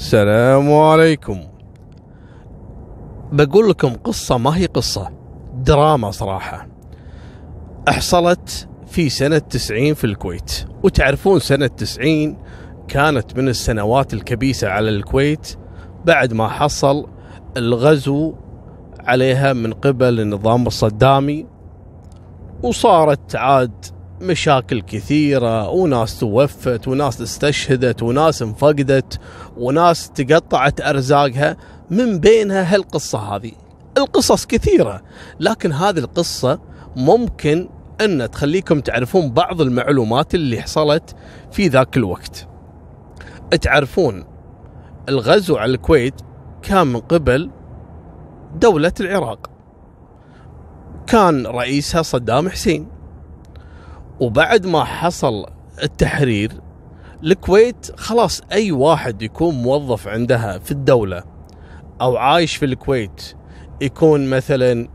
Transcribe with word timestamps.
السلام 0.00 0.74
عليكم. 0.74 1.40
بقول 3.32 3.70
لكم 3.70 3.94
قصة 3.94 4.38
ما 4.38 4.56
هي 4.56 4.66
قصة 4.66 5.10
دراما 5.54 6.10
صراحة. 6.10 6.68
أحصلت 7.88 8.68
في 8.86 9.08
سنة 9.08 9.38
90 9.38 9.94
في 9.94 10.04
الكويت. 10.04 10.64
وتعرفون 10.82 11.38
سنة 11.38 11.66
90 11.66 12.36
كانت 12.88 13.38
من 13.38 13.48
السنوات 13.48 14.14
الكبيسة 14.14 14.68
على 14.68 14.88
الكويت 14.88 15.56
بعد 16.04 16.32
ما 16.32 16.48
حصل 16.48 17.06
الغزو 17.56 18.34
عليها 19.00 19.52
من 19.52 19.72
قبل 19.72 20.20
النظام 20.20 20.66
الصدامي. 20.66 21.46
وصارت 22.62 23.36
عاد 23.36 23.86
مشاكل 24.20 24.80
كثيرة 24.80 25.68
وناس 25.68 26.20
توفت 26.20 26.88
وناس 26.88 27.20
استشهدت 27.20 28.02
وناس 28.02 28.42
انفقدت 28.42 29.20
وناس 29.56 30.10
تقطعت 30.10 30.80
أرزاقها. 30.80 31.56
من 31.90 32.18
بينها 32.18 32.74
هالقصة 32.74 33.18
هذه. 33.18 33.52
القصص 33.98 34.46
كثيرة 34.46 35.02
لكن 35.40 35.72
هذه 35.72 35.98
القصة 35.98 36.60
ممكن 36.96 37.68
أن 38.00 38.30
تخليكم 38.30 38.80
تعرفون 38.80 39.30
بعض 39.30 39.60
المعلومات 39.60 40.34
اللي 40.34 40.62
حصلت 40.62 41.16
في 41.52 41.68
ذاك 41.68 41.96
الوقت. 41.96 42.48
تعرفون 43.60 44.24
الغزو 45.08 45.56
على 45.56 45.72
الكويت 45.72 46.14
كان 46.62 46.86
من 46.86 47.00
قبل 47.00 47.50
دولة 48.54 48.92
العراق. 49.00 49.50
كان 51.06 51.46
رئيسها 51.46 52.02
صدام 52.02 52.48
حسين. 52.48 52.99
وبعد 54.20 54.66
ما 54.66 54.84
حصل 54.84 55.46
التحرير 55.82 56.52
الكويت 57.24 57.90
خلاص 57.96 58.40
أي 58.52 58.72
واحد 58.72 59.22
يكون 59.22 59.54
موظف 59.54 60.08
عندها 60.08 60.58
في 60.58 60.70
الدولة 60.70 61.22
أو 62.00 62.16
عايش 62.16 62.56
في 62.56 62.64
الكويت 62.64 63.34
يكون 63.80 64.30
مثلا 64.30 64.88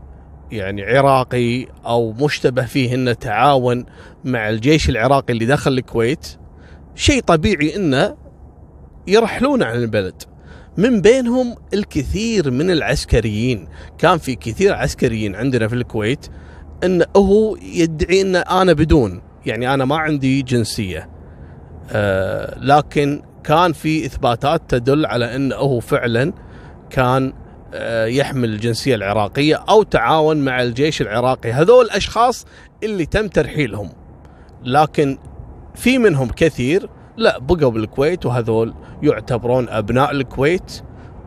يعني 0.52 0.82
عراقي 0.82 1.66
أو 1.86 2.12
مشتبه 2.12 2.64
فيه 2.64 2.94
إنه 2.94 3.12
تعاون 3.12 3.86
مع 4.24 4.48
الجيش 4.48 4.88
العراقي 4.90 5.32
اللي 5.32 5.46
دخل 5.46 5.72
الكويت 5.72 6.26
شيء 6.94 7.22
طبيعي 7.22 7.76
إنه 7.76 8.16
يرحلون 9.06 9.62
عن 9.62 9.76
البلد. 9.76 10.22
من 10.76 11.00
بينهم 11.00 11.54
الكثير 11.74 12.50
من 12.50 12.70
العسكريين 12.70 13.68
كان 13.98 14.18
في 14.18 14.34
كثير 14.34 14.74
عسكريين 14.74 15.36
عندنا 15.36 15.68
في 15.68 15.74
الكويت 15.74 16.26
انه 16.84 17.04
هو 17.16 17.56
يدعي 17.56 18.20
إن 18.20 18.36
أنا 18.36 18.72
بدون. 18.72 19.22
يعني 19.46 19.74
أنا 19.74 19.84
ما 19.84 19.96
عندي 19.96 20.42
جنسية. 20.42 21.08
آه 21.90 22.58
لكن 22.58 23.22
كان 23.44 23.72
في 23.72 24.06
إثباتات 24.06 24.62
تدل 24.68 25.06
على 25.06 25.36
انه 25.36 25.54
هو 25.54 25.80
فعلا 25.80 26.32
كان 26.90 27.32
آه 27.74 28.06
يحمل 28.06 28.48
الجنسية 28.48 28.94
العراقية 28.94 29.54
أو 29.68 29.82
تعاون 29.82 30.36
مع 30.36 30.62
الجيش 30.62 31.02
العراقي. 31.02 31.52
هذول 31.52 31.84
الاشخاص 31.84 32.46
اللي 32.82 33.06
تم 33.06 33.28
ترحيلهم. 33.28 33.90
لكن 34.64 35.18
في 35.74 35.98
منهم 35.98 36.28
كثير. 36.28 36.88
لا 37.16 37.38
بقوا 37.38 37.70
بالكويت 37.70 38.26
وهذول 38.26 38.74
يعتبرون 39.02 39.68
أبناء 39.68 40.10
الكويت. 40.10 40.82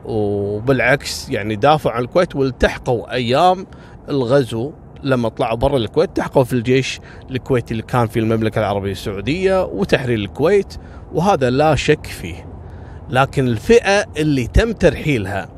وبالعكس 0.05 1.29
يعني 1.29 1.55
دافعوا 1.55 1.95
عن 1.95 2.03
الكويت 2.03 2.35
والتحقوا 2.35 3.13
أيام 3.13 3.67
الغزو. 4.09 4.73
لما 5.03 5.29
طلعوا 5.29 5.57
برا 5.57 5.77
الكويت 5.77 6.17
تحقوا 6.17 6.43
في 6.43 6.53
الجيش 6.53 6.99
الكويتي 7.31 7.71
اللي 7.71 7.83
كان 7.83 8.07
في 8.07 8.19
المملكة 8.19 8.59
العربية 8.59 8.91
السعودية 8.91 9.65
وتحرير 9.65 10.17
الكويت 10.19 10.73
وهذا 11.13 11.49
لا 11.49 11.75
شك 11.75 12.05
فيه. 12.05 12.49
لكن 13.09 13.47
الفئة 13.47 14.05
اللي 14.17 14.47
تم 14.47 14.71
ترحيلها 14.71 15.49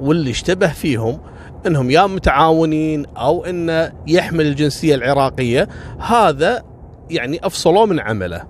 واللي 0.00 0.30
اشتبه 0.30 0.68
فيهم 0.68 1.20
إنهم 1.66 1.90
يا 1.90 2.06
متعاونين 2.06 3.06
أو 3.16 3.44
إنه 3.44 3.92
يحمل 4.06 4.46
الجنسية 4.46 4.94
العراقية 4.94 5.68
هذا 6.00 6.62
يعني 7.10 7.46
أفصلوه 7.46 7.86
من 7.86 8.00
عمله. 8.00 8.44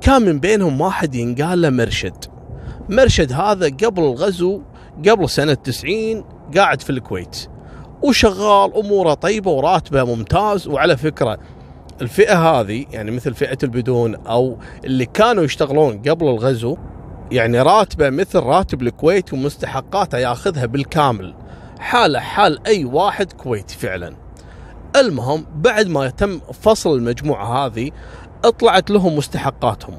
كان 0.00 0.22
من 0.22 0.40
بينهم 0.40 0.80
واحد 0.80 1.14
ينقال 1.14 1.62
له 1.62 1.70
مرشد. 1.70 2.24
مرشد 2.88 3.32
هذا 3.32 3.66
قبل 3.66 4.02
الغزو 4.02 4.62
قبل 5.08 5.28
سنة 5.28 5.54
90 5.54 6.24
قاعد 6.56 6.82
في 6.82 6.90
الكويت. 6.90 7.48
وشغال 8.04 8.76
أموره 8.76 9.14
طيبة 9.14 9.50
وراتبة 9.50 10.04
ممتاز 10.04 10.68
وعلى 10.68 10.96
فكرة 10.96 11.38
الفئة 12.02 12.38
هذه 12.50 12.86
يعني 12.92 13.10
مثل 13.10 13.34
فئة 13.34 13.58
البدون 13.62 14.14
أو 14.14 14.58
اللي 14.84 15.06
كانوا 15.06 15.44
يشتغلون 15.44 16.02
قبل 16.08 16.26
الغزو 16.26 16.76
يعني 17.32 17.62
راتبة 17.62 18.10
مثل 18.10 18.38
راتب 18.38 18.82
الكويت 18.82 19.32
ومستحقاته 19.32 20.18
ياخذها 20.18 20.66
بالكامل 20.66 21.34
حاله 21.78 22.20
حال 22.20 22.66
أي 22.66 22.84
واحد 22.84 23.32
كويتي 23.32 23.76
فعلا. 23.76 24.14
المهم 24.96 25.46
بعد 25.54 25.88
ما 25.88 26.08
تم 26.08 26.40
فصل 26.62 26.96
المجموعة 26.96 27.66
هذه 27.66 27.90
اطلعت 28.44 28.90
لهم 28.90 29.16
مستحقاتهم. 29.16 29.96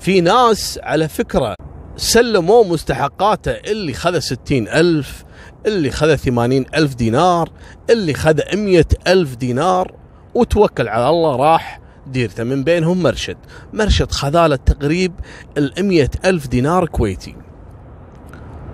في 0.00 0.20
ناس 0.20 0.78
على 0.82 1.08
فكرة 1.08 1.54
سلموا 1.96 2.64
مستحقاته 2.64 3.50
اللي 3.52 3.92
خذ 3.92 4.18
ستين 4.18 4.68
ألف 4.68 5.24
اللي 5.66 5.90
خذ 5.90 6.14
ثمانين 6.14 6.66
ألف 6.74 6.94
دينار 6.94 7.50
اللي 7.90 8.14
خذ 8.14 8.40
أمية 8.54 8.86
ألف 9.06 9.36
دينار 9.36 9.94
وتوكل 10.34 10.88
على 10.88 11.08
الله 11.08 11.36
راح 11.36 11.80
ديرته 12.06 12.44
من 12.44 12.64
بينهم 12.64 13.02
مرشد. 13.02 13.36
مرشد 13.72 14.12
خذاله 14.12 14.56
تقريب 14.56 15.12
الأمية 15.58 16.10
ألف 16.24 16.46
دينار 16.46 16.86
كويتي. 16.86 17.36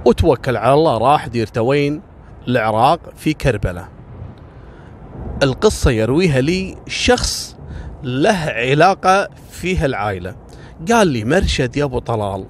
وتوكل 0.05 0.57
على 0.57 0.75
الله 0.75 0.99
راح 0.99 1.27
ديرته 1.27 1.63
وين؟ 1.63 2.03
العراق 2.49 3.01
في 3.17 3.33
كربلاء 3.33 3.89
القصة 5.43 5.91
يرويها 5.91 6.41
لي 6.41 6.77
شخص 6.87 7.57
له 8.03 8.39
علاقة 8.47 9.29
فيها 9.51 9.87
العائلة. 9.87 10.37
قال 10.93 11.09
لي 11.09 11.25
مرشد 11.25 11.77
يا 11.77 11.85
أبو 11.85 11.99
طلال 11.99 12.47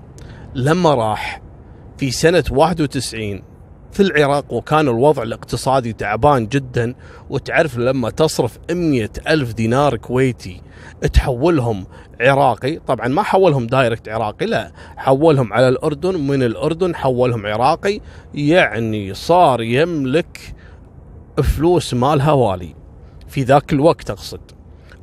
لما 0.54 0.94
راح 0.94 1.42
في 1.98 2.10
سنة 2.10 2.44
91 2.50 3.42
في 3.96 4.02
العراق 4.02 4.52
وكان 4.52 4.88
الوضع 4.88 5.22
الاقتصادي 5.22 5.92
تعبان 5.92 6.46
جدا. 6.46 6.94
وتعرف 7.30 7.78
لما 7.78 8.10
تصرف 8.10 8.58
أمية 8.70 9.10
ألف 9.28 9.52
دينار 9.52 9.96
كويتي 9.96 10.60
تحولهم 11.12 11.86
عراقي 12.20 12.76
طبعا 12.76 13.08
ما 13.08 13.22
حولهم 13.22 13.66
دايركت 13.66 14.08
عراقي 14.08 14.46
لا 14.46 14.72
حولهم 14.96 15.52
على 15.52 15.68
الأردن. 15.68 16.20
من 16.20 16.42
الأردن 16.42 16.94
حولهم 16.94 17.46
عراقي 17.46 18.00
يعني 18.34 19.14
صار 19.14 19.62
يملك 19.62 20.54
فلوس 21.42 21.94
مال 21.94 22.20
هوالي 22.20 22.74
في 23.28 23.42
ذاك 23.42 23.72
الوقت 23.72 24.10
أقصد. 24.10 24.55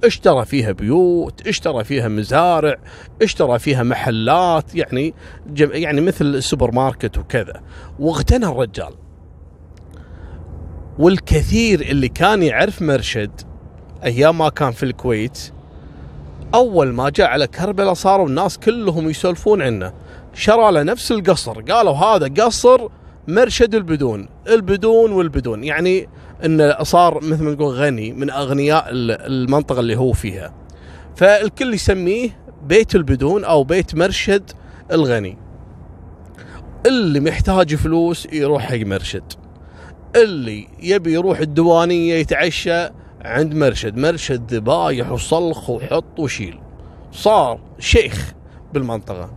اشترى 0.04 0.46
فيها 0.46 0.72
بيوت 0.72 1.48
اشترى 1.48 1.84
فيها 1.84 2.08
مزارع 2.08 2.76
اشترى 3.22 3.60
فيها 3.60 3.84
محلات 3.84 4.76
يعني 4.76 5.14
يعني 5.58 6.02
مثل 6.02 6.26
السوبر 6.26 6.72
ماركت 6.72 7.18
وكذا. 7.18 7.62
واغتنى 8.00 8.46
الرجال. 8.46 8.94
والكثير 11.00 11.82
اللي 11.82 12.08
كان 12.08 12.44
يعرف 12.44 12.82
مرشد 12.82 13.42
أيام 14.04 14.38
ما 14.38 14.50
كان 14.50 14.72
في 14.72 14.84
الكويت 14.84 15.52
أول 16.54 16.94
ما 16.94 17.10
جاء 17.10 17.28
على 17.28 17.48
كربلاء 17.48 17.94
صاروا 17.94 18.28
الناس 18.28 18.58
كلهم 18.58 19.10
يسولفون 19.10 19.62
عنه. 19.62 19.94
شرى 20.34 20.72
له 20.72 20.84
نفس 20.84 21.12
القصر 21.12 21.62
قالوا 21.62 21.94
هذا 21.94 22.28
قصر 22.44 22.90
مرشد 23.28 23.76
البدون. 23.76 24.28
البدون 24.48 25.12
والبدون. 25.12 25.64
يعني 25.64 26.10
انه 26.46 26.84
صار 26.84 27.24
مثل 27.24 27.44
ما 27.44 27.52
نقول 27.52 27.74
غني 27.74 28.14
من 28.14 28.30
أغنياء 28.30 28.86
المنطقة 28.92 29.80
اللي 29.80 29.96
هو 29.96 30.14
فيها. 30.14 30.54
فالكل 31.16 31.74
يسميه 31.74 32.40
بيت 32.64 32.96
البدون 32.96 33.44
أو 33.44 33.64
بيت 33.64 33.96
مرشد 33.96 34.52
الغني. 34.92 35.38
اللي 36.86 37.20
محتاج 37.20 37.76
فلوس 37.76 38.28
يروح 38.34 38.64
حق 38.64 38.78
مرشد. 38.78 39.34
اللي 40.16 40.68
يبي 40.82 41.14
يروح 41.14 41.40
الديوانية 41.40 42.14
يتعشى 42.14 42.90
عند 43.22 43.54
مرشد. 43.54 43.98
مرشد 43.98 44.54
ذبايح 44.54 45.12
وصلخ 45.12 45.70
وحط 45.70 46.20
وشيل. 46.20 46.60
صار 47.12 47.60
شيخ 47.80 48.34
بالمنطقة. 48.74 49.34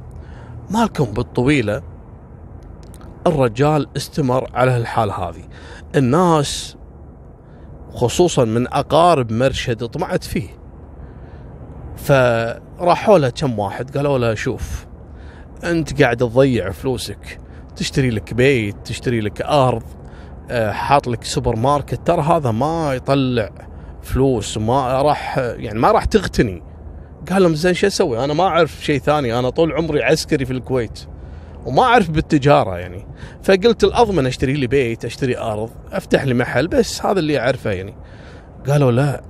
مالكم 0.70 1.04
بالطويلة؟ 1.04 1.95
الرجال 3.26 3.86
استمر 3.96 4.50
على 4.54 4.70
هالحال 4.70 5.10
هذه. 5.10 5.44
الناس 5.96 6.76
خصوصا 7.94 8.44
من 8.44 8.66
أقارب 8.66 9.32
مرشد 9.32 9.86
طمعت 9.86 10.24
فيه. 10.24 10.48
فراحوا 11.96 13.18
له 13.18 13.28
كم 13.28 13.58
واحد 13.58 13.96
قالوا 13.96 14.18
له 14.18 14.34
شوف 14.34 14.86
أنت 15.64 16.02
قاعد 16.02 16.16
تضيع 16.16 16.70
فلوسك. 16.70 17.40
تشتري 17.76 18.10
لك 18.10 18.34
بيت 18.34 18.76
تشتري 18.84 19.20
لك 19.20 19.42
أرض 19.42 19.82
آه، 20.50 20.72
حاط 20.72 21.08
لك 21.08 21.24
سوبر 21.24 21.56
ماركت 21.56 22.06
ترى 22.06 22.22
هذا 22.22 22.50
ما 22.50 22.94
يطلع 22.94 23.50
فلوس 24.02 24.58
ما 24.58 25.02
راح 25.02 25.38
يعني 25.38 25.78
ما 25.78 25.90
راح 25.90 26.04
تغتني. 26.04 26.62
قال 27.30 27.42
لهم 27.42 27.54
زين 27.54 27.74
شو 27.74 27.86
أسوي؟ 27.86 28.24
أنا 28.24 28.34
ما 28.34 28.44
أعرف 28.44 28.84
شيء 28.84 29.00
ثاني. 29.00 29.38
أنا 29.38 29.50
طول 29.50 29.72
عمري 29.72 30.02
عسكري 30.02 30.44
في 30.44 30.52
الكويت. 30.52 31.06
وما 31.66 31.82
أعرف 31.82 32.10
بالتجارة 32.10 32.78
يعني. 32.78 33.06
فقلت 33.42 33.84
الأضمن 33.84 34.26
أشتري 34.26 34.52
لي 34.52 34.66
بيت 34.66 35.04
أشتري 35.04 35.38
أرض 35.38 35.70
أفتح 35.92 36.24
لي 36.24 36.34
محل 36.34 36.68
بس 36.68 37.06
هذا 37.06 37.18
اللي 37.18 37.38
أعرفه 37.38 37.70
يعني. 37.70 37.94
قالوا 38.68 38.92
لا 38.92 39.22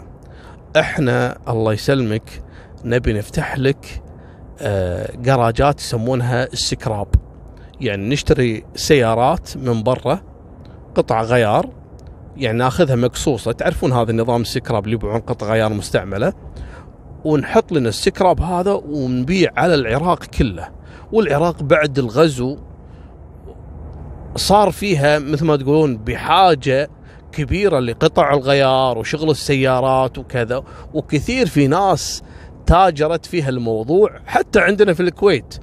إحنا 0.76 1.38
الله 1.48 1.72
يسلمك 1.72 2.42
نبي 2.84 3.12
نفتح 3.12 3.58
لك 3.58 4.02
آه، 4.60 5.16
جراجات 5.16 5.80
يسمونها 5.80 6.44
السكراب. 6.44 7.08
يعني 7.80 8.08
نشتري 8.08 8.64
سيارات 8.74 9.56
من 9.56 9.82
برا 9.82 10.20
قطع 10.94 11.22
غيار 11.22 11.68
يعني 12.36 12.58
ناخذها 12.58 12.96
مقصوصة. 12.96 13.52
تعرفون 13.52 13.92
هذا 13.92 14.10
النظام 14.10 14.40
السكراب 14.42 14.84
اللي 14.84 14.94
يبيعون 14.94 15.20
قطع 15.20 15.46
غيار 15.46 15.72
مستعملة؟ 15.72 16.32
ونحط 17.24 17.72
لنا 17.72 17.88
السكراب 17.88 18.40
هذا 18.40 18.72
ونبيع 18.72 19.50
على 19.56 19.74
العراق 19.74 20.24
كله. 20.24 20.75
والعراق 21.12 21.62
بعد 21.62 21.98
الغزو 21.98 22.58
صار 24.36 24.70
فيها 24.70 25.18
مثل 25.18 25.44
ما 25.44 25.56
تقولون 25.56 25.96
بحاجة 25.96 26.90
كبيرة 27.32 27.78
لقطع 27.78 28.34
الغيار 28.34 28.98
وشغل 28.98 29.30
السيارات 29.30 30.18
وكذا 30.18 30.62
وكثير 30.94 31.46
في 31.46 31.66
ناس 31.66 32.22
تاجرت 32.66 33.26
فيها 33.26 33.48
الموضوع 33.48 34.20
حتى 34.26 34.60
عندنا 34.60 34.94
في 34.94 35.00
الكويت. 35.00 35.54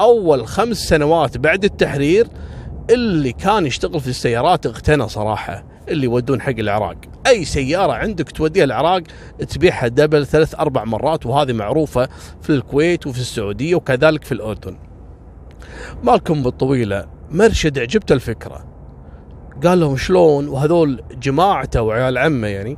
أول 0.00 0.46
خمس 0.46 0.76
سنوات 0.76 1.38
بعد 1.38 1.64
التحرير 1.64 2.26
اللي 2.90 3.32
كان 3.32 3.66
يشتغل 3.66 4.00
في 4.00 4.08
السيارات 4.08 4.66
اغتنى 4.66 5.08
صراحة 5.08 5.64
اللي 5.88 6.04
يودون 6.04 6.40
حق 6.40 6.58
العراق. 6.58 6.96
أي 7.26 7.44
سيارة 7.44 7.92
عندك 7.92 8.30
توديها 8.30 8.64
العراق 8.64 9.02
تبيعها 9.48 9.88
دبل 9.88 10.26
ثلاث 10.26 10.54
أربع 10.54 10.84
مرات 10.84 11.26
وهذه 11.26 11.52
معروفة 11.52 12.08
في 12.42 12.50
الكويت 12.50 13.06
وفي 13.06 13.18
السعودية 13.18 13.74
وكذلك 13.74 14.24
في 14.24 14.32
الأردن. 14.32 14.76
مالكم 16.02 16.42
بالطويلة 16.42 17.06
مرشد 17.30 17.78
عجبته 17.78 18.12
الفكرة. 18.12 18.66
قال 19.64 19.80
لهم 19.80 19.96
شلون؟ 19.96 20.48
وهذول 20.48 21.02
جماعته 21.22 21.82
وعيال 21.82 22.18
عمة 22.18 22.46
يعني 22.46 22.76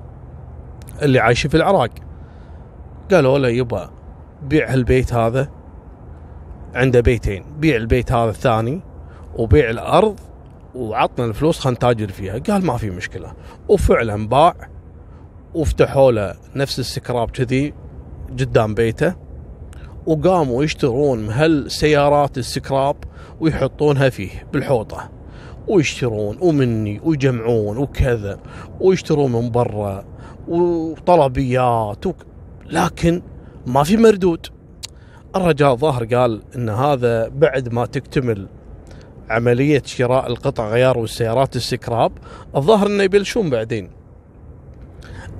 اللي 1.02 1.18
عايشين 1.18 1.50
في 1.50 1.56
العراق. 1.56 1.90
قالوا 3.10 3.38
له 3.38 3.48
يبا 3.48 3.90
بيع 4.42 4.72
هالبيت 4.72 5.14
هذا 5.14 5.48
عنده 6.74 7.00
بيتين 7.00 7.44
بيع 7.58 7.76
البيت 7.76 8.12
هذا 8.12 8.30
الثاني 8.30 8.80
وبيع 9.36 9.70
الأرض 9.70 10.20
وعطنا 10.74 11.24
الفلوس 11.24 11.58
خلينا 11.58 11.76
نتاجر 11.76 12.08
فيها. 12.08 12.38
قال 12.38 12.64
ما 12.64 12.76
في 12.76 12.90
مشكلة. 12.90 13.32
وفعلا 13.68 14.28
باع 14.28 14.54
وفتحوا 15.54 16.12
له 16.12 16.34
نفس 16.56 16.78
السكراب 16.78 17.30
كذي 17.30 17.74
قدام 18.30 18.74
بيته 18.74 19.14
وقاموا 20.06 20.64
يشترون 20.64 21.28
هالسيارات 21.28 22.38
السكراب 22.38 22.96
ويحطونها 23.40 24.08
فيه 24.08 24.46
بالحوطة. 24.52 25.10
ويشترون 25.68 26.38
ومني 26.40 27.00
ويجمعون 27.04 27.76
وكذا. 27.76 28.38
ويشترون 28.80 29.32
من 29.32 29.50
برا 29.50 30.04
وطلبيات 30.48 32.06
وك... 32.06 32.16
لكن 32.66 33.22
ما 33.66 33.82
في 33.84 33.96
مردود. 33.96 34.46
الرجال 35.36 35.78
ظاهر 35.78 36.04
قال 36.04 36.42
إن 36.56 36.68
هذا 36.68 37.28
بعد 37.28 37.72
ما 37.72 37.86
تكتمل 37.86 38.48
عملية 39.30 39.82
شراء 39.86 40.26
القطع 40.26 40.68
غيار 40.68 40.98
والسيارات 40.98 41.56
السكراب 41.56 42.12
الظاهر 42.56 42.86
إنه 42.86 43.02
يبلشون 43.02 43.50
بعدين. 43.50 43.90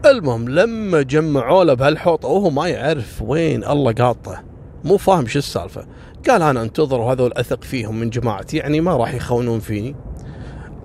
المهم 0.06 0.49
لما 0.49 1.02
جمعوا 1.02 1.64
له 1.64 1.75
بهالحوطة 1.75 2.29
وهو 2.29 2.50
ما 2.50 2.69
يعرف 2.69 3.23
وين 3.23 3.64
الله 3.64 3.93
قاطه. 3.93 4.43
مو 4.85 4.96
فاهم 4.96 5.26
شو 5.26 5.38
السالفة. 5.38 5.87
قال 6.29 6.43
أنا 6.43 6.62
أنتظر 6.62 7.00
وهذول 7.00 7.32
أثق 7.32 7.64
فيهم 7.64 8.00
من 8.00 8.11
جماعتي 8.11 8.56
يعني 8.56 8.81
ما 8.81 8.96
راح 8.96 9.14
يخونون 9.14 9.61
فيني. 9.61 9.96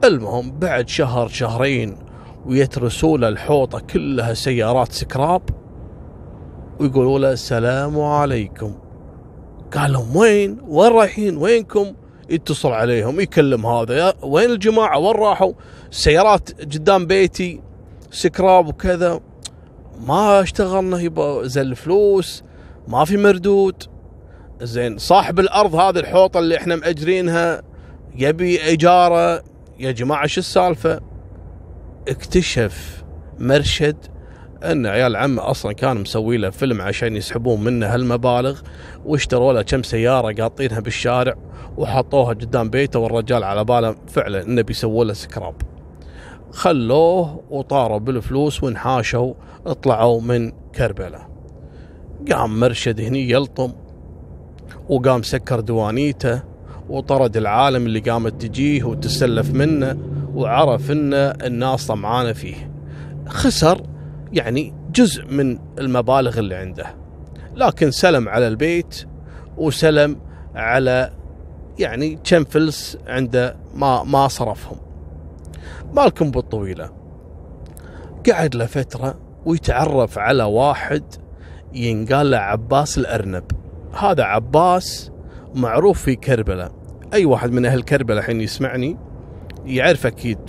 المهم 0.04 0.52
بعد 0.60 0.90
شهر 0.90 1.28
شهرين 1.28 1.98
ويترسوا 2.46 3.18
له 3.18 3.28
الحوطة 3.28 3.80
كلها 3.80 4.34
سيارات 4.34 4.92
سكراب 4.92 5.42
ويقولوا 6.80 7.20
له 7.20 7.32
السلام 7.32 8.02
عليكم. 8.02 8.76
قال 9.74 9.94
لهم 9.94 10.16
وين؟ 10.16 10.58
وين 10.68 10.92
رايحين؟ 10.92 11.38
وينكم؟ 11.38 11.94
يتصل 12.30 12.72
عليهم 12.72 13.20
يكلم 13.20 13.66
هذا. 13.66 14.14
وين 14.24 14.50
الجماعة؟ 14.50 15.00
وين 15.00 15.16
راحوا؟ 15.16 15.54
سيارات 15.92 16.62
قدام 16.62 17.06
بيتي 17.06 17.62
سكراب 18.12 18.68
وكذا. 18.68 19.20
ما 20.08 20.42
اشتغلنا 20.42 21.00
يبا 21.00 21.48
زي 21.48 21.62
الفلوس 21.62 22.44
ما 22.88 23.06
في 23.06 23.18
مردود. 23.18 23.84
زين 24.62 24.98
صاحب 24.98 25.40
الأرض 25.40 25.76
هذه 25.76 26.00
الحوطة 26.00 26.40
اللي 26.40 26.58
إحنا 26.58 26.76
مأجرينها 26.76 27.62
يبي 28.16 28.74
اجاره 28.74 29.44
يا 29.80 29.92
جماعة 29.92 30.28
شو 30.28 30.40
السالفة؟ 30.40 31.00
اكتشف 32.08 33.04
مرشد 33.40 33.98
إن 34.64 34.86
عيال 34.86 35.16
عمه 35.16 35.52
أصلا 35.52 35.74
كان 35.74 35.98
مسوي 35.98 36.38
له 36.38 36.50
فيلم 36.50 36.82
عشان 36.82 37.16
يسحبون 37.16 37.64
منه 37.64 37.94
هالمبالغ 37.94 38.62
واشتروا 39.06 39.54
له 39.54 39.62
كم 39.62 39.84
سيارة 39.84 40.34
قاطينها 40.42 40.80
بالشارع. 40.80 41.36
وحطوها 41.78 42.30
قدام 42.30 42.70
بيته 42.70 43.00
والرجال 43.00 43.44
على 43.44 43.64
باله 43.64 43.96
فعلا 44.08 44.44
إنه 44.44 44.62
بيسووا 44.62 45.06
له 45.06 45.14
سكراب. 45.14 45.56
خلوه 46.52 47.44
وطاروا 47.50 47.98
بالفلوس 47.98 48.64
وانحاشوا 48.64 49.34
طلعوا 49.84 50.22
من 50.22 50.52
كربلاء 50.76 51.30
قام 52.32 52.60
مرشد 52.60 53.02
هني 53.02 53.30
يلطم 53.30 53.72
وقام 54.90 55.22
سكر 55.22 55.60
دوانيته 55.60 56.42
وطرد 56.90 57.38
العالم 57.38 57.86
اللي 57.86 58.00
قامت 58.00 58.42
تجيه 58.42 58.84
وتسلف 58.84 59.52
منه 59.52 59.98
وعرف 60.36 60.92
إن 60.92 61.14
الناس 61.14 61.88
طمعانة 61.88 62.34
فيه. 62.34 62.72
خسر 63.28 63.82
يعني 64.34 64.74
جزء 64.96 65.26
من 65.26 65.60
المبالغ 65.80 66.40
اللي 66.40 66.56
عنده. 66.56 66.96
لكن 67.56 67.92
سلم 67.92 68.30
على 68.30 68.48
البيت 68.48 69.06
وسلم 69.58 70.20
على 70.56 71.12
يعني 71.80 72.20
كم 72.24 72.44
فلس 72.44 72.98
عنده 73.08 73.56
ما 73.76 74.04
ما 74.04 74.28
صرفهم. 74.28 74.78
مالكم 75.94 76.32
بالطويلة. 76.32 76.90
قعد 78.30 78.56
له 78.56 78.66
فترة 78.66 79.20
ويتعرف 79.46 80.18
على 80.18 80.44
واحد 80.44 81.04
ينقال 81.74 82.32
له 82.32 82.38
عباس 82.38 82.98
الأرنب. 82.98 83.44
هذا 83.94 84.24
عباس 84.24 85.12
معروف 85.56 86.02
في 86.02 86.16
كربلاء 86.16 86.72
أي 87.14 87.26
واحد 87.26 87.52
من 87.52 87.66
أهل 87.66 87.82
كربلاء 87.82 88.20
الحين 88.20 88.42
يسمعني 88.42 88.98
يعرف 89.66 90.06
أكيد. 90.06 90.40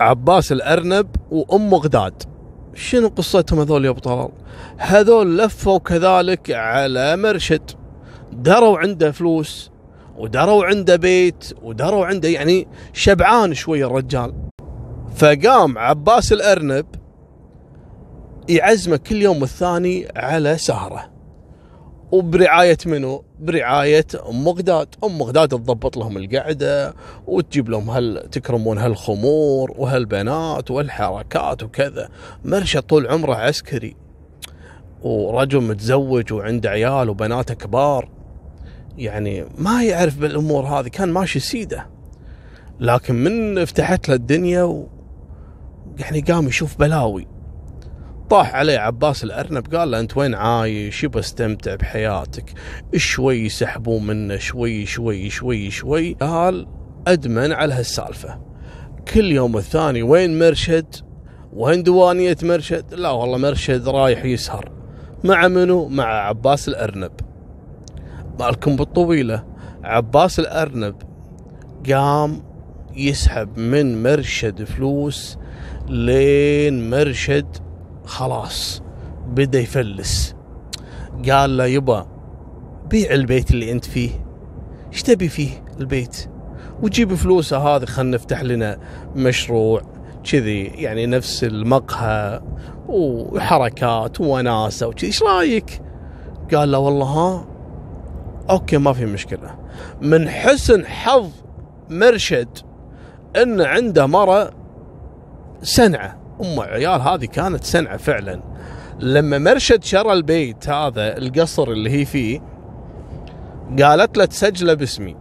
عباس 0.00 0.52
الأرنب 0.52 1.16
وأم 1.30 1.74
غداد 1.74 2.22
شنو 2.74 3.08
قصتهم 3.08 3.60
هذول 3.60 3.84
يا 3.84 3.90
أبو 3.90 4.00
طلال؟ 4.00 4.28
هذول 4.78 5.38
لفوا 5.38 5.78
كذلك 5.78 6.50
على 6.50 7.16
مرشد. 7.16 7.70
دروا 8.32 8.78
عنده 8.78 9.10
فلوس 9.10 9.71
ودروا 10.16 10.64
عنده 10.64 10.96
بيت 10.96 11.54
ودروا 11.62 12.06
عنده 12.06 12.28
يعني 12.28 12.68
شبعان 12.92 13.54
شوي 13.54 13.84
الرجال. 13.84 14.34
فقام 15.16 15.78
عباس 15.78 16.32
الأرنب 16.32 16.86
يعزمه 18.48 18.96
كل 18.96 19.22
يوم 19.22 19.40
والثاني 19.40 20.08
على 20.16 20.58
سهرة. 20.58 21.12
وبرعاية 22.12 22.78
منو؟ 22.86 23.24
برعاية 23.40 24.06
أم 24.28 24.48
غداد 24.48 24.94
أم 25.04 25.22
غداد 25.22 25.48
تضبط 25.48 25.96
لهم 25.96 26.16
القعدة 26.16 26.94
وتجيب 27.26 27.68
لهم 27.68 27.90
هل 27.90 28.28
تكرمون 28.32 28.78
هالخمور 28.78 29.74
وهالبنات 29.76 30.70
والحركات 30.70 31.62
وكذا. 31.62 32.08
مرشد 32.44 32.82
طول 32.82 33.06
عمره 33.06 33.34
عسكري. 33.34 33.96
ورجل 35.02 35.60
متزوج 35.60 36.32
وعنده 36.32 36.70
عيال 36.70 37.08
وبناته 37.08 37.54
كبار. 37.54 38.08
يعني 38.98 39.44
ما 39.58 39.82
يعرف 39.82 40.18
بالأمور 40.18 40.64
هذه 40.64 40.88
كان 40.88 41.12
ماشي 41.12 41.40
سيدة. 41.40 41.86
لكن 42.80 43.14
من 43.14 43.58
افتحت 43.58 44.08
له 44.08 44.14
الدنيا 44.14 44.62
و 44.62 44.88
يعني 45.98 46.20
قام 46.20 46.48
يشوف 46.48 46.78
بلاوي. 46.78 47.28
طاح 48.30 48.54
عليه 48.54 48.78
عباس 48.78 49.24
الأرنب 49.24 49.74
قال 49.74 49.90
له 49.90 50.00
أنت 50.00 50.16
وين 50.16 50.34
عايش؟ 50.34 51.04
يبى 51.04 51.18
استمتع 51.18 51.74
بحياتك. 51.74 52.52
شوي 52.96 53.44
يسحبون 53.44 54.06
منه 54.06 54.36
شوي 54.36 54.86
شوي 54.86 55.30
شوي 55.30 55.70
شوي. 55.70 56.16
قال 56.20 56.66
أدمن 57.06 57.52
على 57.52 57.74
هالسالفة. 57.74 58.40
كل 59.14 59.32
يوم 59.32 59.56
الثاني 59.56 60.02
وين 60.02 60.38
مرشد؟ 60.38 60.94
وين 61.52 61.82
دوانية 61.82 62.36
مرشد؟ 62.42 62.94
لا 62.94 63.10
والله 63.10 63.38
مرشد 63.38 63.88
رايح 63.88 64.24
يسهر. 64.24 64.72
مع 65.24 65.48
منو؟ 65.48 65.88
مع 65.88 66.04
عباس 66.04 66.68
الأرنب. 66.68 67.12
مالكم 68.40 68.76
بالطويلة. 68.76 69.44
عباس 69.84 70.38
الأرنب 70.38 70.94
قام 71.92 72.42
يسحب 72.96 73.58
من 73.58 74.02
مرشد 74.02 74.64
فلوس 74.64 75.38
لين 75.88 76.90
مرشد 76.90 77.56
خلاص 78.04 78.82
بدأ 79.26 79.60
يفلس. 79.60 80.34
قال 81.30 81.56
له 81.56 81.66
يبا 81.66 82.06
بيع 82.90 83.14
البيت 83.14 83.50
اللي 83.50 83.72
أنت 83.72 83.84
فيه. 83.84 84.10
إيش 84.92 85.02
تبي 85.02 85.28
فيه 85.28 85.64
البيت؟ 85.80 86.28
وجيب 86.82 87.14
فلوسه 87.14 87.58
هذه 87.58 87.84
خلينا 87.84 88.16
نفتح 88.16 88.42
لنا 88.42 88.78
مشروع 89.16 89.82
كذي 90.24 90.62
يعني 90.64 91.06
نفس 91.06 91.44
المقهى 91.44 92.42
وحركات 92.88 94.20
وناسة 94.20 94.86
وكذي. 94.86 95.06
إيش 95.06 95.22
رأيك؟ 95.22 95.82
قال 96.54 96.72
له 96.72 96.78
والله 96.78 97.06
ها 97.06 97.51
أوكي 98.52 98.78
ما 98.78 98.92
في 98.92 99.06
مشكلة. 99.06 99.58
من 100.00 100.28
حسن 100.28 100.86
حظ 100.86 101.30
مرشد 101.90 102.58
إن 103.42 103.60
عنده 103.60 104.06
مرة 104.06 104.50
سنعة. 105.62 106.18
أم 106.40 106.60
عيال 106.60 107.00
هذه 107.00 107.24
كانت 107.24 107.64
سنعة 107.64 107.96
فعلا. 107.96 108.42
لما 109.00 109.38
مرشد 109.38 109.84
شرى 109.84 110.12
البيت 110.12 110.68
هذا 110.68 111.18
القصر 111.18 111.68
اللي 111.68 111.90
هي 111.90 112.04
فيه 112.04 112.40
قالت 113.82 114.18
له 114.18 114.24
تسجله 114.24 114.74
باسمي. 114.74 115.16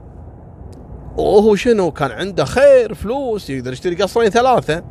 وهو 1.18 1.56
شنو؟ 1.56 1.92
كان 1.92 2.12
عنده 2.12 2.46
خير 2.46 2.94
فلوس 2.94 3.50
يقدر 3.50 3.72
يشتري 3.72 3.96
قصرين 3.96 4.30
ثلاثة. 4.30 4.84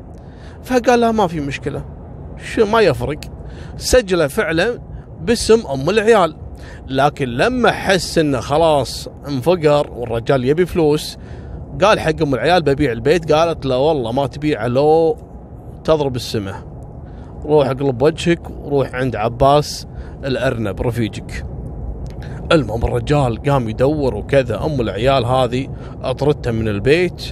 فقال 0.63 1.01
لا 1.01 1.13
ما 1.13 1.27
في 1.27 1.41
مشكلة. 1.41 1.85
شو 2.55 2.67
ما 2.67 2.81
يفرق. 2.81 3.21
سجله 3.77 4.27
فعلا 4.27 4.79
باسم 5.21 5.67
أم 5.67 5.91
العيال. 5.91 6.37
لكن 6.91 7.29
لما 7.29 7.71
حس 7.71 8.19
إنه 8.19 8.41
خلاص 8.41 9.09
انفقر 9.29 9.91
والرجال 9.91 10.45
يبي 10.45 10.67
فلوس 10.67 11.19
قال 11.83 12.01
حق 12.01 12.23
أم 12.23 12.35
العيال 12.35 12.63
ببيع 12.63 12.93
البيت 12.93 13.33
قالت 13.33 13.67
له 13.67 13.79
والله 13.79 14.13
ما 14.13 14.27
تبيعه 14.27 14.67
لو 14.67 15.17
تضرب 15.85 16.17
السماء 16.17 16.63
روح 17.45 17.67
اقلب 17.67 18.03
وجهك 18.03 18.51
وروح 18.51 18.95
عند 18.95 19.17
عباس 19.17 19.87
الأرنب 20.25 20.81
رفيجك. 20.83 21.47
المهم 22.53 22.85
الرجال 22.85 23.43
قام 23.43 23.69
يدور 23.69 24.15
وكذا 24.15 24.65
أم 24.65 24.81
العيال 24.81 25.25
هذه 25.25 25.69
اطردته 26.03 26.51
من 26.51 26.69
البيت 26.69 27.23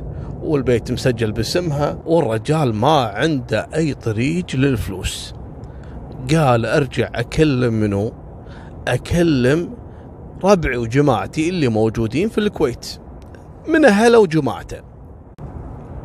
والبيت 0.42 0.92
مسجل 0.92 1.32
باسمها 1.32 1.98
والرجال 2.06 2.74
ما 2.74 3.00
عنده 3.00 3.66
أي 3.74 3.94
طريق 3.94 4.46
للفلوس. 4.54 5.34
قال 6.34 6.66
أرجع 6.66 7.08
أكلم 7.14 7.74
منو؟ 7.74 8.12
أكلم 8.88 9.70
ربعي 10.44 10.76
وجماعتي 10.76 11.48
اللي 11.48 11.68
موجودين 11.68 12.28
في 12.28 12.38
الكويت. 12.38 12.98
من 13.68 13.84
أهله 13.84 14.18
وجماعته. 14.18 14.80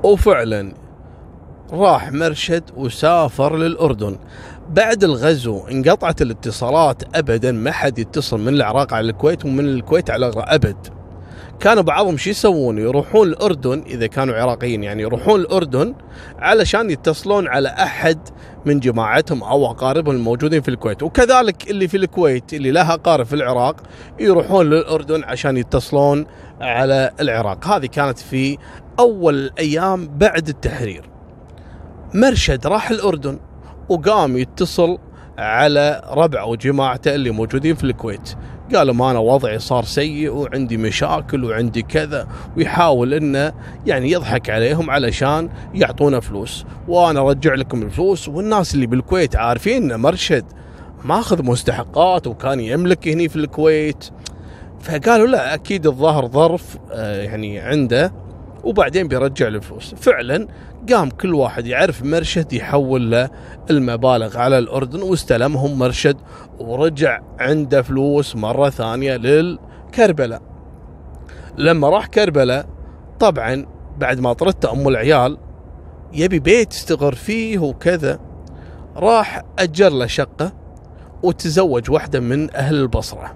وفعلا 0.03 0.73
راح 1.71 2.11
مرشد 2.11 2.63
وسافر 2.75 3.57
للأردن. 3.57 4.17
بعد 4.69 5.03
الغزو 5.03 5.67
انقطعت 5.67 6.21
الاتصالات 6.21 7.15
ابدا. 7.15 7.51
ما 7.51 7.71
حد 7.71 7.99
يتصل 7.99 8.39
من 8.39 8.47
العراق 8.47 8.93
على 8.93 9.09
الكويت 9.09 9.45
ومن 9.45 9.65
الكويت 9.65 10.09
على 10.09 10.31
أبد. 10.35 10.87
كانوا 11.63 11.83
بعضهم 11.83 12.17
شو 12.17 12.29
يسوون؟ 12.29 12.77
يروحون 12.77 13.27
الأردن 13.27 13.83
إذا 13.87 14.07
كانوا 14.07 14.35
عراقيين 14.35 14.83
يعني 14.83 15.01
يروحون 15.01 15.39
الأردن 15.39 15.95
علشان 16.39 16.89
يتصلون 16.89 17.47
على 17.47 17.69
أحد 17.69 18.19
من 18.65 18.79
جماعتهم 18.79 19.43
أو 19.43 19.65
أقاربهم 19.65 20.15
الموجودين 20.15 20.61
في 20.61 20.69
الكويت. 20.69 21.03
وكذلك 21.03 21.69
اللي 21.69 21.87
في 21.87 21.97
الكويت 21.97 22.53
اللي 22.53 22.71
لها 22.71 22.93
أقارب 22.93 23.25
في 23.25 23.35
العراق 23.35 23.75
يروحون 24.19 24.65
للأردن 24.65 25.23
عشان 25.23 25.57
يتصلون 25.57 26.25
على 26.61 27.11
العراق. 27.19 27.67
هذه 27.67 27.85
كانت 27.85 28.19
في 28.19 28.57
أول 28.99 29.35
الأيام 29.35 30.07
بعد 30.17 30.47
التحرير. 30.47 31.09
مرشد 32.13 32.67
راح 32.67 32.89
الأردن 32.89 33.39
وقام 33.89 34.37
يتصل 34.37 34.97
على 35.37 36.01
ربعه 36.09 36.45
وجماعته 36.45 37.15
اللي 37.15 37.31
موجودين 37.31 37.75
في 37.75 37.83
الكويت. 37.83 38.35
قال 38.75 38.91
ما 38.91 39.11
أنا 39.11 39.19
وضعي 39.19 39.59
صار 39.59 39.83
سيء 39.83 40.31
وعندي 40.31 40.77
مشاكل 40.77 41.45
وعندي 41.45 41.81
كذا 41.81 42.27
ويحاول 42.57 43.13
إنه 43.13 43.53
يعني 43.85 44.11
يضحك 44.11 44.49
عليهم 44.49 44.89
علشان 44.89 45.49
يعطونا 45.73 46.19
فلوس. 46.19 46.65
وأنا 46.87 47.19
أرجع 47.19 47.53
لكم 47.53 47.81
الفلوس 47.81 48.29
والناس 48.29 48.75
اللي 48.75 48.85
بالكويت 48.85 49.35
عارفين 49.35 49.91
إن 49.91 49.99
مرشد 49.99 50.45
ماخذ 51.05 51.45
مستحقات 51.45 52.27
وكان 52.27 52.59
يملك 52.59 53.07
هني 53.07 53.29
في 53.29 53.35
الكويت. 53.35 54.05
فقالوا 54.79 55.27
لا 55.27 55.53
أكيد 55.53 55.87
الظاهر 55.87 56.27
ظرف 56.27 56.77
آه، 56.91 57.21
يعني 57.21 57.59
عنده. 57.59 58.22
وبعدين 58.63 59.07
بيرجع 59.07 59.47
الفلوس. 59.47 59.95
فعلا 59.95 60.47
قام 60.91 61.09
كل 61.09 61.35
واحد 61.35 61.67
يعرف 61.67 62.03
مرشد 62.03 62.53
يحول 62.53 63.11
له 63.11 63.29
المبالغ 63.69 64.37
على 64.37 64.57
الأردن 64.57 65.01
واستلمهم 65.01 65.79
مرشد 65.79 66.17
ورجع 66.59 67.21
عنده 67.39 67.81
فلوس 67.81 68.35
مرة 68.35 68.69
ثانية 68.69 69.15
للكربلاء. 69.15 70.41
لما 71.57 71.89
راح 71.89 72.07
كربلاء 72.07 72.65
طبعا 73.19 73.65
بعد 73.97 74.19
ما 74.19 74.33
طردت 74.33 74.65
أم 74.65 74.87
العيال 74.87 75.37
يبي 76.13 76.39
بيت 76.39 76.73
يستقر 76.73 77.15
فيه 77.15 77.59
وكذا 77.59 78.19
راح 78.95 79.43
أجر 79.59 79.89
له 79.89 80.05
شقة 80.05 80.53
وتزوج 81.23 81.91
واحدة 81.91 82.19
من 82.19 82.55
أهل 82.55 82.75
البصرة. 82.75 83.35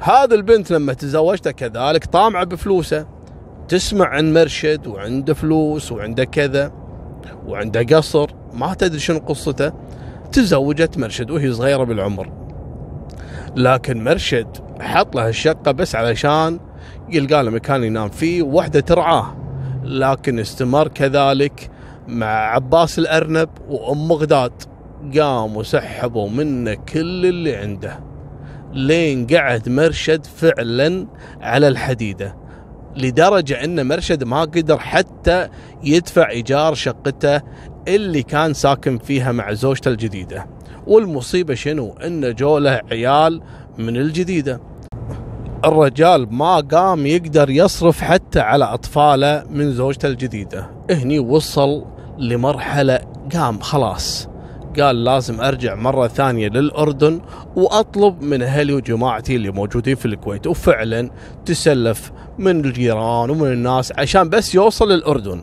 هذا 0.00 0.34
البنت 0.34 0.70
لما 0.70 0.92
تزوجته 0.92 1.50
كذلك 1.50 2.04
طامعة 2.04 2.44
بفلوسه. 2.44 3.06
تسمع 3.72 4.06
عن 4.06 4.32
مرشد 4.32 4.86
وعنده 4.86 5.34
فلوس 5.34 5.92
وعنده 5.92 6.24
كذا 6.24 6.72
وعنده 7.46 7.96
قصر 7.96 8.30
ما 8.52 8.74
تدري 8.74 8.98
شنو 8.98 9.18
قصته 9.18 9.72
تزوجت 10.32 10.98
مرشد 10.98 11.30
وهي 11.30 11.52
صغيرة 11.52 11.84
بالعمر. 11.84 12.32
لكن 13.56 14.04
مرشد 14.04 14.46
حط 14.80 15.16
له 15.16 15.28
الشقة 15.28 15.72
بس 15.72 15.94
علشان 15.94 16.60
يلقى 17.08 17.44
له 17.44 17.50
مكان 17.50 17.84
ينام 17.84 18.08
فيه 18.08 18.42
وواحدة 18.42 18.80
ترعاه. 18.80 19.36
لكن 19.84 20.38
استمر 20.38 20.88
كذلك 20.88 21.70
مع 22.08 22.26
عباس 22.26 22.98
الأرنب 22.98 23.48
وأم 23.68 24.12
غداد 24.12 24.52
قاموا 25.18 25.62
سحبوا 25.62 26.30
منه 26.30 26.74
كل 26.74 27.26
اللي 27.26 27.56
عنده 27.56 28.00
لين 28.72 29.26
قعد 29.26 29.68
مرشد 29.68 30.26
فعلا 30.26 31.06
على 31.40 31.68
الحديدة. 31.68 32.41
لدرجة 32.96 33.64
أن 33.64 33.88
مرشد 33.88 34.24
ما 34.24 34.40
قدر 34.40 34.78
حتى 34.78 35.48
يدفع 35.84 36.30
إيجار 36.30 36.74
شقته 36.74 37.40
اللي 37.88 38.22
كان 38.22 38.54
ساكن 38.54 38.98
فيها 38.98 39.32
مع 39.32 39.52
زوجته 39.52 39.88
الجديدة. 39.88 40.46
والمصيبة 40.86 41.54
شنو؟ 41.54 41.92
أن 41.92 42.34
جوله 42.34 42.80
عيال 42.90 43.42
من 43.78 43.96
الجديدة. 43.96 44.60
الرجال 45.64 46.34
ما 46.34 46.56
قام 46.56 47.06
يقدر 47.06 47.50
يصرف 47.50 48.00
حتى 48.00 48.40
على 48.40 48.64
أطفاله 48.64 49.44
من 49.50 49.72
زوجته 49.72 50.08
الجديدة. 50.08 50.70
هني 50.90 51.18
وصل 51.18 51.84
لمرحلة 52.18 52.98
قام 53.34 53.60
خلاص. 53.60 54.31
قال 54.80 55.04
لازم 55.04 55.40
أرجع 55.40 55.74
مرة 55.74 56.06
ثانية 56.06 56.48
للأردن 56.48 57.20
وأطلب 57.56 58.22
من 58.22 58.42
أهلي 58.42 58.72
وجماعتي 58.72 59.36
اللي 59.36 59.50
موجودين 59.50 59.94
في 59.94 60.06
الكويت. 60.06 60.46
وفعلا 60.46 61.10
تسلف 61.44 62.12
من 62.38 62.64
الجيران 62.64 63.30
ومن 63.30 63.52
الناس 63.52 63.92
عشان 63.98 64.28
بس 64.28 64.54
يوصل 64.54 64.92
للأردن. 64.92 65.42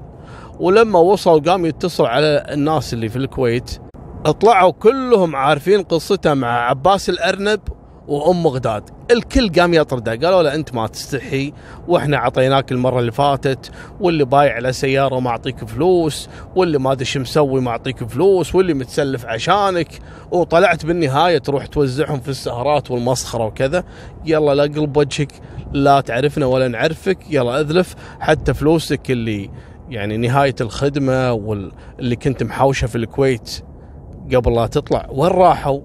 ولما 0.59 0.99
وصل 0.99 1.43
قام 1.43 1.65
يتصل 1.65 2.05
على 2.05 2.45
الناس 2.51 2.93
اللي 2.93 3.09
في 3.09 3.15
الكويت. 3.15 3.71
طلعوا 4.41 4.71
كلهم 4.71 5.35
عارفين 5.35 5.83
قصته 5.83 6.33
مع 6.33 6.69
عباس 6.69 7.09
الأرنب 7.09 7.59
وأم 8.09 8.47
غداد 8.47 8.89
الكل 9.11 9.49
قام 9.59 9.73
يطرده. 9.73 10.11
قالوا 10.11 10.43
له 10.43 10.55
أنت 10.55 10.75
ما 10.75 10.87
تستحي 10.87 11.53
وإحنا 11.87 12.17
عطيناك 12.17 12.71
المرة 12.71 12.99
اللي 12.99 13.11
فاتت 13.11 13.71
واللي 13.99 14.25
بايع 14.25 14.55
على 14.55 14.73
سيارة 14.73 15.15
وما 15.15 15.29
أعطيك 15.29 15.65
فلوس 15.65 16.29
واللي 16.55 16.79
ما 16.79 16.91
أدري 16.91 17.07
مسوي 17.15 17.61
ما 17.61 17.71
أعطيك 17.71 18.03
فلوس 18.03 18.55
واللي 18.55 18.73
متسلف 18.73 19.25
عشانك. 19.25 19.87
وطلعت 20.31 20.85
بالنهاية 20.85 21.37
تروح 21.37 21.65
توزعهم 21.65 22.19
في 22.19 22.29
السهرات 22.29 22.91
والمسخرة 22.91 23.45
وكذا. 23.45 23.83
يلا 24.25 24.55
لا 24.55 24.63
قلب 24.63 24.97
وجهك 24.97 25.31
لا 25.73 26.01
تعرفنا 26.01 26.45
ولا 26.45 26.67
نعرفك 26.67 27.17
يلا 27.29 27.59
أذلف. 27.59 27.95
حتى 28.19 28.53
فلوسك 28.53 29.11
اللي 29.11 29.49
يعني 29.89 30.17
نهاية 30.17 30.55
الخدمة 30.61 31.33
واللي 31.33 32.15
كنت 32.15 32.43
محوشة 32.43 32.87
في 32.87 32.95
الكويت 32.95 33.63
قبل 34.35 34.55
لا 34.55 34.67
تطلع. 34.67 35.07
وين 35.09 35.31
راحوا؟ 35.31 35.79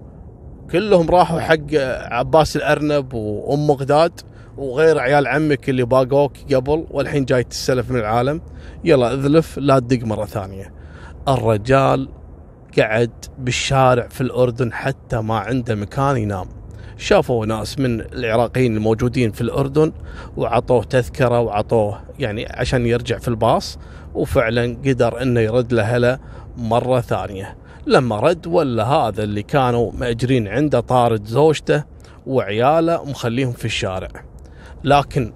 كلهم 0.73 1.11
راحوا 1.11 1.41
حق 1.41 1.75
عباس 2.13 2.57
الأرنب 2.57 3.15
وأم 3.15 3.71
غداد 3.71 4.21
وغير 4.57 4.99
عيال 4.99 5.27
عمك 5.27 5.69
اللي 5.69 5.85
باقوك 5.85 6.33
قبل 6.55 6.87
والحين 6.91 7.25
جاي 7.25 7.45
تستلف 7.45 7.91
من 7.91 7.99
العالم. 8.01 8.41
يلا 8.85 9.15
اذلف 9.15 9.59
لا 9.59 9.79
تدق 9.79 10.07
مرة 10.07 10.25
ثانية. 10.25 10.73
الرجال 11.29 12.09
قعد 12.79 13.25
بالشارع 13.39 14.09
في 14.09 14.21
الأردن 14.21 14.73
حتى 14.73 15.17
ما 15.21 15.39
عنده 15.39 15.75
مكان 15.75 16.17
ينام. 16.17 16.47
شافوا 16.97 17.47
ناس 17.47 17.79
من 17.79 18.01
العراقيين 18.01 18.77
الموجودين 18.77 19.33
في 19.33 19.41
الأردن 19.41 19.93
وعطوه 20.37 20.85
تذكرة 20.85 21.41
وعطوه 21.41 22.01
يعني 22.19 22.47
عشان 22.51 22.87
يرجع 22.87 23.19
في 23.19 23.29
الباص 23.29 23.79
وفعلا 24.15 24.77
قدر 24.87 25.23
إنه 25.23 25.41
يرد 25.41 25.73
لاهله 25.73 26.19
مرة 26.57 27.01
ثانية. 27.01 27.57
لما 27.87 28.21
رد 28.21 28.47
ولا 28.47 28.85
هذا 28.85 29.23
اللي 29.23 29.43
كانوا 29.43 29.93
مأجرين 29.93 30.49
عنده 30.49 30.81
طارد 30.81 31.25
زوجته 31.25 31.85
وعياله 32.27 33.01
ومخليهم 33.01 33.53
في 33.53 33.65
الشارع. 33.65 34.09
لكن 34.85 35.33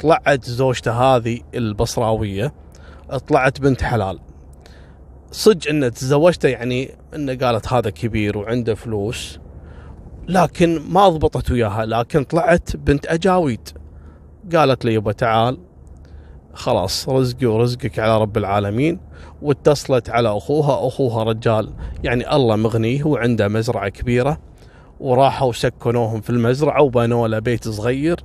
طلعت 0.00 0.44
زوجته 0.44 0.92
هذه 0.92 1.40
البصراوية 1.54 2.52
طلعت 3.28 3.60
بنت 3.60 3.82
حلال. 3.82 4.18
صدق 5.30 5.68
إن 5.68 5.92
تزوجته 5.92 6.48
يعني 6.48 6.90
انه 7.14 7.34
قالت 7.34 7.72
هذا 7.72 7.90
كبير 7.90 8.38
وعنده 8.38 8.74
فلوس 8.74 9.38
لكن 10.28 10.80
ما 10.88 11.08
ضبطت 11.08 11.50
وياها 11.50 11.86
لكن 11.86 12.24
طلعت 12.24 12.76
بنت 12.76 13.06
أجاويد. 13.06 13.68
قالت 14.54 14.84
لي 14.84 14.94
يبا 14.94 15.12
تعال 15.12 15.58
خلاص 16.54 17.08
رزقي 17.08 17.46
ورزقك 17.46 17.98
على 17.98 18.18
رب 18.20 18.36
العالمين 18.36 19.00
واتصلت 19.42 20.10
على 20.10 20.36
أخوها. 20.36 20.86
أخوها 20.88 21.24
رجال 21.24 21.72
يعني 22.04 22.34
الله 22.36 22.56
مغنيه 22.56 23.04
وعنده 23.04 23.48
مزرعة 23.48 23.88
كبيرة 23.88 24.38
وراحوا 25.00 25.52
سكنوهم 25.52 26.20
في 26.20 26.30
المزرعة 26.30 26.82
وبنوا 26.82 27.28
له 27.28 27.38
بيت 27.38 27.68
صغير 27.68 28.20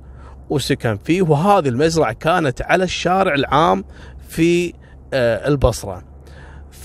وسكن 0.50 0.96
فيه. 0.96 1.22
وهذه 1.22 1.68
المزرعة 1.68 2.12
كانت 2.12 2.62
على 2.62 2.84
الشارع 2.84 3.34
العام 3.34 3.84
في 4.28 4.72
آه، 5.14 5.48
البصرة. 5.48 6.02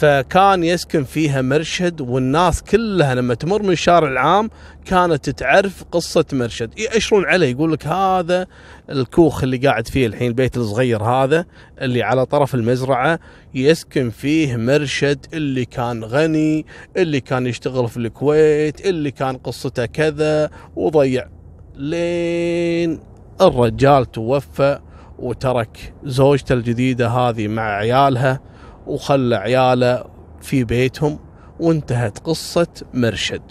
فكان 0.01 0.63
يسكن 0.63 1.03
فيها 1.03 1.41
مرشد 1.41 2.01
والناس 2.01 2.63
كلها 2.63 3.15
لما 3.15 3.34
تمر 3.34 3.63
من 3.63 3.70
الشارع 3.70 4.08
العام 4.08 4.50
كانت 4.86 5.29
تعرف 5.29 5.84
قصة 5.91 6.25
مرشد. 6.34 6.79
يأشرون 6.79 7.25
عليه 7.25 7.48
يقول 7.48 7.72
لك 7.74 7.88
هذا 7.88 8.48
الكوخ 8.89 9.43
اللي 9.43 9.58
قاعد 9.58 9.88
فيه 9.88 10.08
الحين 10.08 10.27
البيت 10.27 10.58
الصغير 10.58 11.03
هذا 11.03 11.46
اللي 11.81 12.03
على 12.03 12.25
طرف 12.25 12.55
المزرعة 12.55 13.20
يسكن 13.53 14.10
فيه 14.10 14.55
مرشد 14.55 15.25
اللي 15.34 15.65
كان 15.65 16.03
غني 16.03 16.65
اللي 16.98 17.20
كان 17.20 17.48
يشتغل 17.48 17.88
في 17.88 17.98
الكويت 17.98 18.86
اللي 18.86 19.12
كان 19.12 19.38
قصته 19.38 19.86
كذا 19.86 20.50
وضيع. 20.75 21.27
لين 21.75 23.00
الرجال 23.41 24.12
توفى 24.12 24.79
وترك 25.20 25.93
زوجته 26.03 26.53
الجديدة 26.53 27.10
هذه 27.10 27.48
مع 27.48 27.75
عيالها. 27.75 28.50
وخلى 28.88 29.35
عياله 29.35 30.03
في 30.41 30.63
بيتهم 30.63 31.19
وانتهت 31.59 32.19
قصة 32.19 32.67
مرشد. 32.93 33.41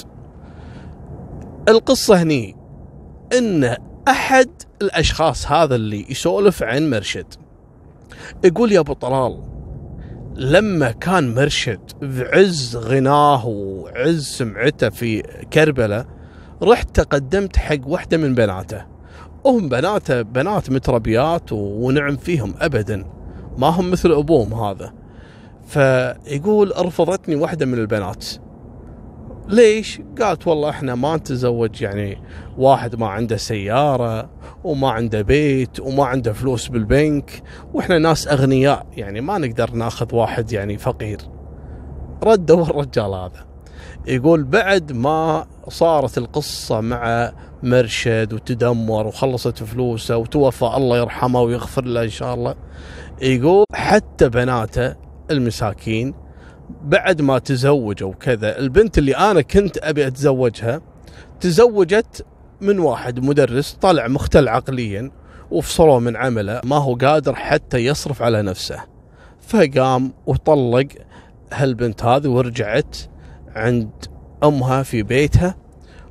القصة 1.68 2.22
هني 2.22 2.56
إن 3.38 3.76
أحد 4.08 4.50
الأشخاص 4.82 5.52
هذا 5.52 5.74
اللي 5.74 6.06
يسولف 6.10 6.62
عن 6.62 6.90
مرشد 6.90 7.34
يقول 8.44 8.72
يا 8.72 8.80
أبو 8.80 8.92
طلال 8.92 9.42
لما 10.34 10.90
كان 10.90 11.34
مرشد 11.34 11.80
بعز 12.02 12.76
غناه 12.76 13.46
وعز 13.46 14.24
سمعته 14.24 14.88
في 14.88 15.22
كربلاء 15.52 16.06
رحت 16.62 16.96
تقدمت 17.00 17.56
حق 17.56 17.78
واحدة 17.86 18.16
من 18.16 18.34
بناته. 18.34 18.84
وهم 19.44 19.68
بناته 19.68 20.22
بنات 20.22 20.70
متربيات 20.70 21.52
ونعم 21.52 22.16
فيهم 22.16 22.54
ابدا. 22.58 23.04
ما 23.58 23.66
هم 23.66 23.90
مثل 23.90 24.12
أبوهم 24.12 24.54
هذا. 24.54 24.92
فيقول 25.70 26.72
رفضتني 26.86 27.34
واحدة 27.34 27.66
من 27.66 27.74
البنات 27.74 28.26
ليش؟ 29.48 30.00
قالت 30.20 30.46
والله 30.46 30.70
إحنا 30.70 30.94
ما 30.94 31.16
نتزوج 31.16 31.82
يعني 31.82 32.22
واحد 32.58 32.96
ما 32.96 33.08
عنده 33.08 33.36
سيارة 33.36 34.30
وما 34.64 34.90
عنده 34.90 35.22
بيت 35.22 35.80
وما 35.80 36.04
عنده 36.04 36.32
فلوس 36.32 36.68
بالبنك 36.68 37.42
وإحنا 37.74 37.98
ناس 37.98 38.28
أغنياء 38.28 38.86
يعني 38.96 39.20
ما 39.20 39.38
نقدر 39.38 39.70
ناخذ 39.70 40.14
واحد 40.14 40.52
يعني 40.52 40.78
فقير. 40.78 41.18
ردوا 42.24 42.62
الرجال 42.62 43.14
هذا. 43.14 43.46
يقول 44.06 44.44
بعد 44.44 44.92
ما 44.92 45.46
صارت 45.68 46.18
القصة 46.18 46.80
مع 46.80 47.32
مرشد 47.62 48.32
وتدمر 48.32 49.06
وخلصت 49.06 49.62
فلوسه 49.62 50.16
وتوفى 50.16 50.66
الله 50.76 50.98
يرحمه 50.98 51.40
ويغفر 51.40 51.84
له 51.84 52.02
إن 52.04 52.08
شاء 52.08 52.34
الله. 52.34 52.54
يقول 53.22 53.64
حتى 53.74 54.28
بناته 54.28 54.94
المساكين 55.30 56.14
بعد 56.82 57.22
ما 57.22 57.38
تزوجوا 57.38 58.10
وكذا. 58.10 58.58
البنت 58.58 58.98
اللي 58.98 59.16
أنا 59.16 59.40
كنت 59.40 59.78
أبي 59.78 60.06
أتزوجها 60.06 60.80
تزوجت 61.40 62.24
من 62.60 62.78
واحد 62.78 63.20
مدرس 63.24 63.72
طلع 63.72 64.08
مختل 64.08 64.48
عقليا 64.48 65.10
وفصلوا 65.50 66.00
من 66.00 66.16
عمله 66.16 66.60
ما 66.64 66.76
هو 66.76 66.94
قادر 66.94 67.34
حتى 67.34 67.78
يصرف 67.78 68.22
على 68.22 68.42
نفسه. 68.42 68.84
فقام 69.40 70.12
وطلق 70.26 70.86
هالبنت 71.52 72.04
هذه 72.04 72.28
ورجعت 72.28 72.96
عند 73.54 73.90
أمها 74.44 74.82
في 74.82 75.02
بيتها 75.02 75.56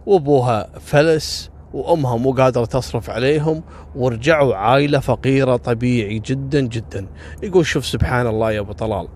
وأبوها 0.05 0.69
فلس 0.79 1.49
وامها 1.73 2.17
مو 2.17 2.31
قادرة 2.31 2.65
تصرف 2.65 3.09
عليهم 3.09 3.63
ورجعوا 3.95 4.55
عائلة 4.55 4.99
فقيرة 4.99 5.55
طبيعي 5.55 6.19
جدا 6.19 6.61
جدا. 6.61 7.07
يقول 7.43 7.65
شوف 7.65 7.85
سبحان 7.85 8.27
الله 8.27 8.51
يا 8.51 8.59
أبو 8.59 8.71
طلال 8.71 9.07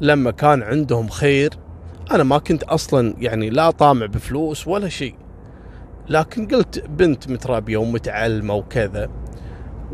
لما 0.00 0.30
كان 0.30 0.62
عندهم 0.62 1.08
خير 1.08 1.50
أنا 2.10 2.22
ما 2.22 2.38
كنت 2.38 2.62
أصلا 2.62 3.14
يعني 3.18 3.50
لا 3.50 3.70
طامع 3.70 4.06
بفلوس 4.06 4.68
ولا 4.68 4.88
شيء. 4.88 5.14
لكن 6.08 6.46
قلت 6.46 6.84
بنت 6.88 7.28
متربية 7.28 7.76
ومتعلمة 7.76 8.54
وكذا 8.54 9.10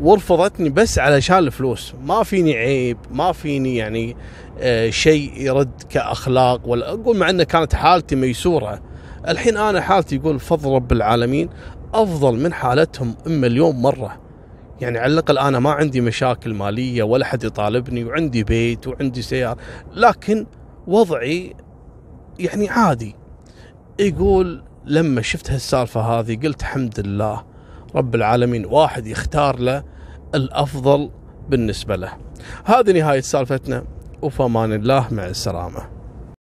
ورفضتني 0.01 0.69
بس 0.69 0.99
علشان 0.99 1.37
الفلوس. 1.37 1.93
ما 2.03 2.23
فيني 2.23 2.53
عيب 2.53 2.97
ما 3.11 3.31
فيني 3.31 3.75
يعني 3.75 4.15
آه 4.59 4.89
شيء 4.89 5.31
يرد 5.35 5.83
كأخلاق 5.89 6.67
ولا 6.67 6.89
أقول 6.89 7.17
مع 7.17 7.29
انه 7.29 7.43
كانت 7.43 7.75
حالتي 7.75 8.15
ميسورة. 8.15 8.81
الحين 9.27 9.57
أنا 9.57 9.81
حالتي 9.81 10.15
يقول 10.15 10.39
فضل 10.39 10.71
رب 10.71 10.91
العالمين 10.91 11.49
أفضل 11.93 12.39
من 12.39 12.53
حالتهم 12.53 13.15
مليون 13.25 13.75
مرة. 13.75 14.19
يعني 14.81 14.97
على 14.97 15.13
الأقل 15.13 15.37
أنا 15.37 15.59
ما 15.59 15.71
عندي 15.71 16.01
مشاكل 16.01 16.53
مالية 16.53 17.03
ولا 17.03 17.25
حد 17.25 17.43
يطالبني 17.43 18.03
وعندي 18.03 18.43
بيت 18.43 18.87
وعندي 18.87 19.21
سيارة. 19.21 19.57
لكن 19.93 20.45
وضعي 20.87 21.55
يعني 22.39 22.69
عادي. 22.69 23.15
يقول 23.99 24.63
لما 24.85 25.21
شفت 25.21 25.51
هالسالفة 25.51 26.01
هذه 26.01 26.39
قلت 26.43 26.61
الحمد 26.61 26.99
لله 26.99 27.43
رب 27.95 28.15
العالمين 28.15 28.65
واحد 28.65 29.07
يختار 29.07 29.59
له 29.59 29.83
الأفضل 30.35 31.11
بالنسبة 31.49 31.95
له. 31.95 32.13
هذه 32.65 32.91
نهاية 32.91 33.21
سالفتنا. 33.21 33.83
وفمان 34.21 34.73
الله 34.73 35.07
مع 35.11 35.25
السلامة. 35.25 35.96